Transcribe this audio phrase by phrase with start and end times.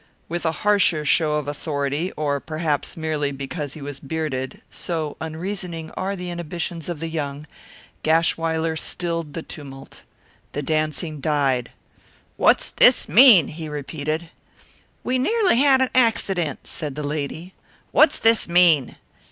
[0.27, 5.91] With a harsher show of authority, or perhaps merely because he was bearded so unreasoning
[5.91, 7.45] are the inhibitions of the young
[8.03, 10.01] Gashwiler stilled the tumult.
[10.53, 11.69] The dancing died.
[12.35, 14.31] "What's this mean?" he repeated.
[15.03, 17.53] "We nearly had an accident," said the lady.
[17.91, 18.95] "What's this mean?"